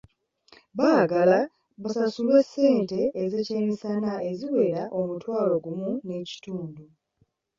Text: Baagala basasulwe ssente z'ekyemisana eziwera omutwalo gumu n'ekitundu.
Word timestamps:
Baagala 0.77 1.39
basasulwe 1.81 2.39
ssente 2.47 2.99
z'ekyemisana 3.31 4.11
eziwera 4.29 4.83
omutwalo 4.99 5.53
gumu 5.63 5.91
n'ekitundu. 6.05 6.83